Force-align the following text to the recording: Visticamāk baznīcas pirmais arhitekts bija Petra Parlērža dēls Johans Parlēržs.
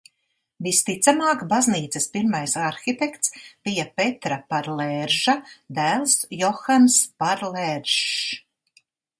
Visticamāk 0.67 1.41
baznīcas 1.51 2.07
pirmais 2.15 2.55
arhitekts 2.69 3.35
bija 3.69 3.85
Petra 4.01 4.39
Parlērža 4.55 5.37
dēls 5.81 6.17
Johans 6.41 6.99
Parlēržs. 7.25 8.85